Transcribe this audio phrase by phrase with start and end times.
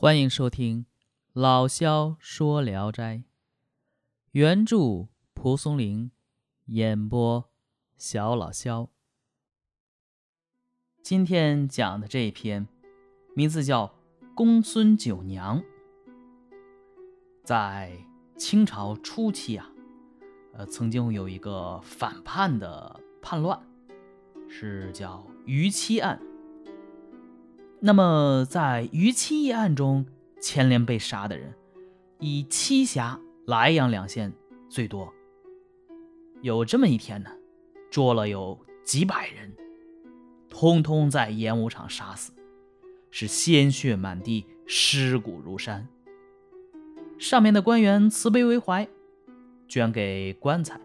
[0.00, 0.84] 欢迎收听
[1.32, 3.16] 《老萧说聊斋》，
[4.30, 6.12] 原著蒲松龄，
[6.66, 7.50] 演播
[7.96, 8.90] 小老萧。
[11.02, 12.68] 今天讲的这一篇，
[13.34, 13.88] 名字叫
[14.36, 15.60] 《公孙九娘》。
[17.42, 17.92] 在
[18.36, 19.68] 清朝初期啊，
[20.52, 23.60] 呃，曾经有一个反叛的叛乱，
[24.48, 26.22] 是叫于七案。
[27.80, 30.04] 那么，在于七一案中
[30.40, 31.54] 牵连被杀的人，
[32.18, 34.32] 以栖霞、莱阳两县
[34.68, 35.12] 最多。
[36.42, 37.30] 有这么一天呢，
[37.88, 39.52] 捉了有几百人，
[40.48, 42.32] 通通在演武场杀死，
[43.12, 45.86] 是鲜血满地，尸骨如山。
[47.16, 48.88] 上面的官员慈悲为怀，
[49.68, 50.80] 捐给棺材。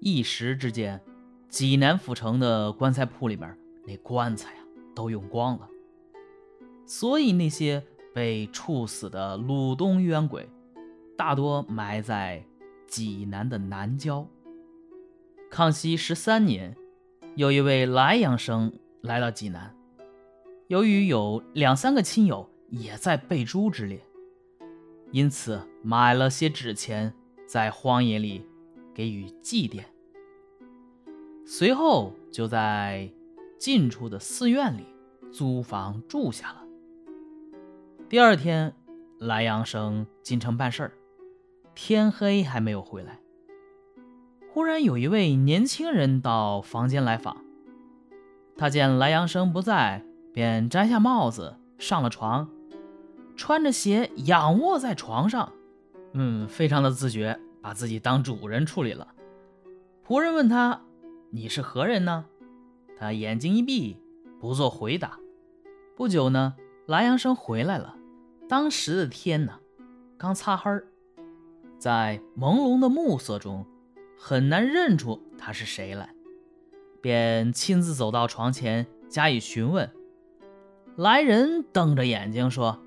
[0.00, 1.00] 一时之间，
[1.48, 4.60] 济南府城的棺材铺里面那棺材啊，
[4.94, 5.68] 都用光了。
[6.88, 7.84] 所以那些
[8.14, 10.48] 被处死的鲁东冤鬼，
[11.18, 12.42] 大多埋在
[12.86, 14.26] 济南的南郊。
[15.50, 16.74] 康熙十三年，
[17.36, 19.76] 有一位莱阳生来到济南，
[20.68, 24.02] 由于有两三个亲友也在被诛之列，
[25.12, 27.12] 因此买了些纸钱，
[27.46, 28.46] 在荒野里
[28.94, 29.84] 给予祭奠。
[31.44, 33.10] 随后就在
[33.58, 34.86] 近处的寺院里
[35.30, 36.64] 租房住下了。
[38.10, 38.72] 第二天，
[39.18, 40.92] 莱阳生进城办事儿，
[41.74, 43.20] 天黑还没有回来。
[44.50, 47.36] 忽然有一位年轻人到房间来访，
[48.56, 52.48] 他见莱阳生不在，便摘下帽子上了床，
[53.36, 55.52] 穿着鞋仰卧在床上，
[56.14, 59.08] 嗯，非常的自觉，把自己当主人处理了。
[60.06, 60.80] 仆人问他
[61.28, 62.24] ：“你是何人呢？”
[62.98, 63.98] 他眼睛一闭，
[64.40, 65.18] 不做回答。
[65.94, 66.54] 不久呢，
[66.86, 67.96] 莱阳生回来了。
[68.48, 69.52] 当时的天呢，
[70.16, 70.86] 刚擦黑儿，
[71.78, 73.66] 在朦胧的暮色中，
[74.16, 76.14] 很难认出他是谁来，
[77.02, 79.90] 便亲自走到床前加以询问。
[80.96, 82.80] 来人瞪着眼睛说：“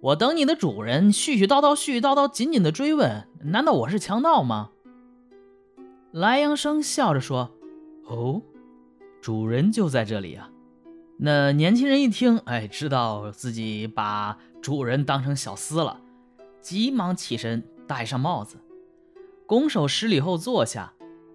[0.00, 4.72] 我等你的主人，絮絮叨叨，絮絮叨叨，紧紧的追问，难道我是强盗吗？”
[6.12, 7.50] 莱阳生笑着说
[8.04, 8.42] ：“哦，
[9.22, 10.50] 主人就在这里啊。”
[11.20, 16.00] 那年轻人一听，哎，知道自己把主人当成小厮了，
[16.60, 18.56] 急忙起身，戴上帽子，
[19.46, 20.92] 拱手施礼后坐下，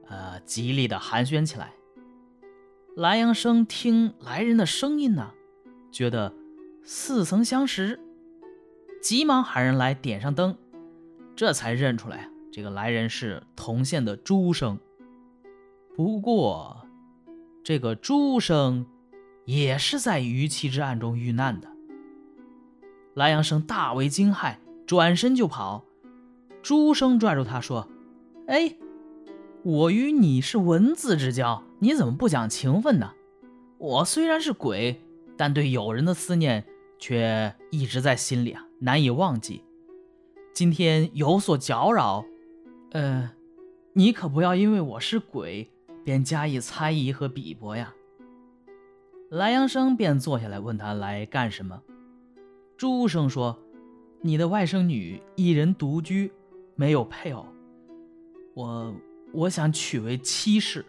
[0.07, 1.73] 呃，极力的寒暄起来。
[2.95, 5.31] 莱阳生听来人的声音呢，
[5.91, 6.33] 觉得
[6.83, 7.99] 似曾相识，
[9.01, 10.57] 急忙喊人来点上灯，
[11.35, 14.79] 这才认出来这个来人是同县的朱生。
[15.95, 16.87] 不过，
[17.63, 18.85] 这个朱生。
[19.45, 21.69] 也是在于妻之案中遇难的。
[23.13, 25.85] 莱阳生大为惊骇，转身就跑。
[26.61, 27.87] 朱生拽住他说
[28.47, 28.75] ：“哎，
[29.63, 33.13] 我与你是文字之交，你怎么不讲情分呢？
[33.77, 35.01] 我虽然是鬼，
[35.37, 36.65] 但对友人的思念
[36.97, 39.63] 却一直在心里啊，难以忘记。
[40.53, 42.25] 今天有所搅扰，
[42.91, 43.31] 呃，
[43.93, 45.69] 你可不要因为我是鬼，
[46.03, 47.93] 便加以猜疑和鄙薄呀。”
[49.29, 51.81] 莱阳生便坐下来问他来干什么。
[52.83, 53.57] 朱生说
[54.19, 56.29] ：“你的外甥女一人独居，
[56.75, 57.45] 没有配偶，
[58.55, 58.93] 我
[59.31, 60.85] 我想娶为妻室。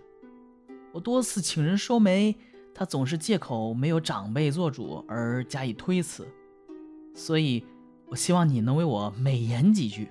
[0.91, 2.35] 我多次请人收媒，
[2.75, 6.27] 她总是借口没有长辈做主而加以推辞，
[7.15, 7.65] 所以
[8.09, 10.09] 我希望你能为我美言几句。”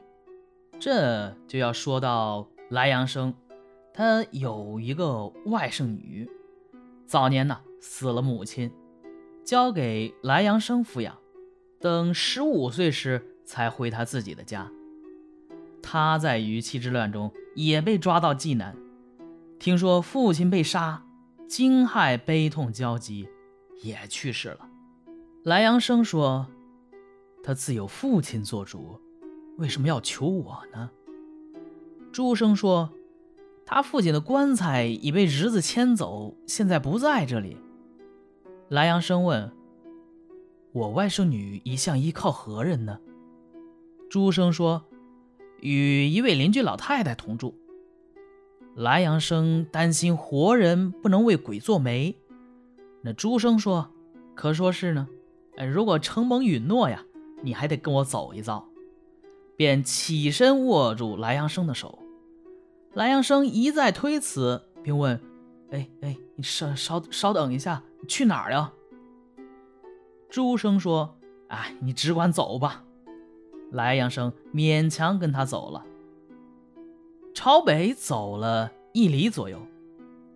[0.79, 3.33] 这就要说到莱阳生，
[3.93, 6.29] 他有一个外甥女，
[7.05, 7.59] 早年呢。
[7.81, 8.71] 死了母亲，
[9.43, 11.17] 交给莱阳生抚养，
[11.83, 14.71] 等十五岁时才回他自己的家。
[15.81, 18.73] 他在于妻之乱中也被抓到济南，
[19.59, 21.03] 听说父亲被杀，
[21.45, 23.27] 惊骇悲痛交集，
[23.81, 24.69] 也去世了。
[25.43, 26.47] 莱阳生说
[27.43, 28.97] ：“他自有父亲做主，
[29.57, 30.89] 为什么要求我呢？”
[32.13, 32.93] 朱生说
[33.67, 37.57] ：“他父亲的棺材已被侄子牵走，现在不在这里。”
[38.71, 39.51] 莱阳生问
[40.73, 42.99] ：“我外甥女一向依靠何人呢？”
[44.11, 44.83] 朱生说
[45.61, 47.57] ：“与一位邻居老太太同住。”
[48.75, 52.17] 莱阳生担心活人不能为鬼做媒，
[53.01, 53.91] 那朱生说
[54.35, 55.07] ：“可说是呢。
[55.57, 57.05] 哎，如果承蒙允诺呀，
[57.43, 58.67] 你还得跟我走一遭。”
[59.55, 61.99] 便起身握住莱阳生的手。
[62.93, 65.19] 莱阳生一再推辞，并问
[65.69, 68.73] ：“哎哎，你稍稍稍等一下。”去哪儿呀？
[70.33, 71.19] 朱生说
[71.49, 72.83] ：“哎，你只管走吧。
[73.69, 75.85] 莱阳生勉强跟他走了。
[77.35, 79.59] 朝北走了一里左右，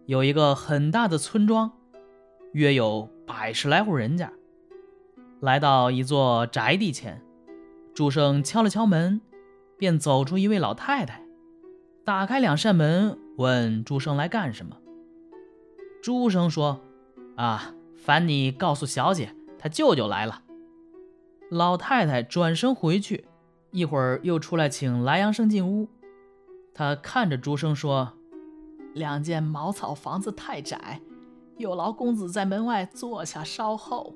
[0.06, 1.72] 有一个很大的村庄，
[2.52, 4.32] 约有百十来户人家。
[5.40, 7.20] 来到一座宅地前，
[7.96, 9.20] 朱生敲了敲门，
[9.80, 11.24] 便走出一位老太太，
[12.06, 14.78] 打开两扇门，问朱生来干什么。
[16.04, 16.82] 朱生说
[17.36, 20.44] ：“啊，烦你告诉小姐，他舅舅来了。”
[21.50, 23.26] 老太太转身回去，
[23.72, 25.88] 一会儿又出来请莱阳生进屋。
[26.74, 28.14] 他看着朱生说
[28.94, 31.02] ：“两间茅草房子太窄，
[31.58, 34.14] 有劳公子在门外坐下稍候。”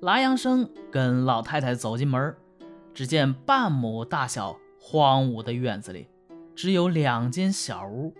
[0.00, 2.36] 莱阳生跟老太太走进门，
[2.94, 6.06] 只见半亩大小荒芜的院子里，
[6.54, 8.14] 只有两间小屋。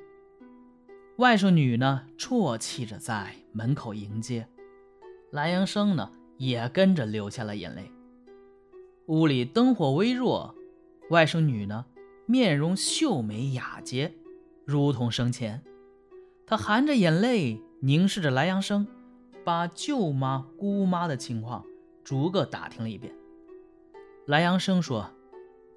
[1.19, 4.49] 外甥女呢，啜泣着在门口迎接。
[5.37, 7.93] 莱阳生呢，也跟着流下了眼泪。
[9.05, 10.55] 屋里灯火微弱，
[11.11, 11.85] 外甥女呢？
[12.25, 14.15] 面容秀美雅洁，
[14.65, 15.63] 如同生前。
[16.47, 18.87] 他含着眼泪凝视着莱阳生，
[19.45, 21.67] 把舅妈、姑妈的情况
[22.03, 23.13] 逐个打听了一遍。
[24.25, 25.11] 莱阳生说：“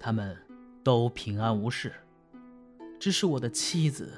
[0.00, 0.34] 他们
[0.82, 1.92] 都平安无事，
[2.98, 4.10] 只是我的妻子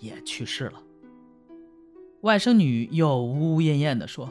[0.00, 0.82] 也去世了。”
[2.20, 4.28] 外甥女又呜呜咽咽地说：“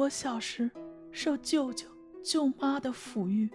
[0.00, 0.70] 我小时
[1.12, 1.86] 受舅舅、
[2.24, 3.50] 舅妈的抚育。”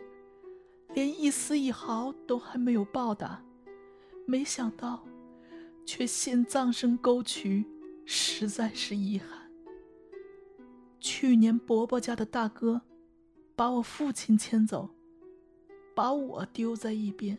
[0.93, 3.43] 连一丝一毫都还没有报答，
[4.25, 5.03] 没想到，
[5.85, 7.65] 却先葬身沟渠，
[8.05, 9.51] 实在是遗憾。
[10.99, 12.81] 去年伯伯家的大哥，
[13.57, 14.89] 把我父亲牵走，
[15.93, 17.37] 把我丢在一边，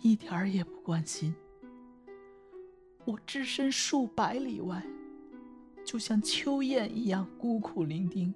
[0.00, 1.34] 一点儿也不关心。
[3.04, 4.82] 我置身数百里外，
[5.84, 8.32] 就像秋雁一样孤苦伶仃。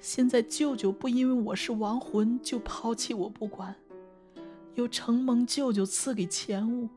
[0.00, 3.74] 现在舅舅不因为我是亡魂就抛弃我不管，
[4.74, 6.88] 有承蒙舅舅赐给钱物，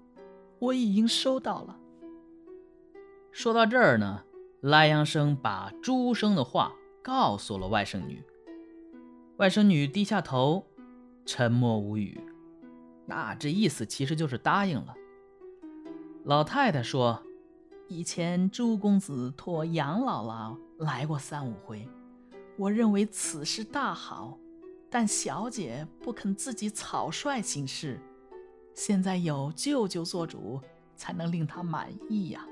[0.60, 1.78] 我已经收到了。
[3.32, 4.24] 说到这儿呢，
[4.62, 6.74] 莱阳生把朱生的话
[7.04, 8.24] 告诉了外甥女。
[9.38, 10.66] 外甥女低下头，
[11.26, 12.20] 沉默无语。
[13.06, 14.96] 那这意思其实就是答应了。
[16.24, 17.22] 老太太说
[17.88, 21.88] ：“以前朱公子托杨姥姥来过三五回。”
[22.58, 24.38] 我认为此事大好，
[24.90, 28.00] 但小姐不肯自己草率行事，
[28.74, 30.62] 现在有舅舅做主，
[30.96, 32.48] 才能令她满意呀。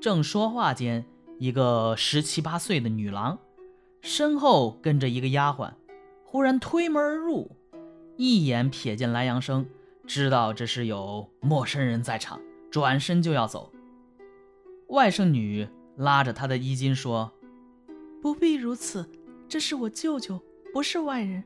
[0.00, 1.04] 正说话间，
[1.38, 3.38] 一个十七八岁的女郎，
[4.00, 5.72] 身后跟着一个丫鬟，
[6.24, 7.50] 忽然推门而入，
[8.16, 9.66] 一眼瞥见莱阳生，
[10.04, 12.40] 知道这是有陌生人在场，
[12.72, 13.72] 转身就要走。
[14.88, 17.32] 外甥女拉着她的衣襟说。
[18.20, 19.08] 不必如此，
[19.48, 20.40] 这是我舅舅，
[20.72, 21.44] 不是外人。